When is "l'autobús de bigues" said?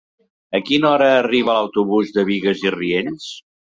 1.59-2.69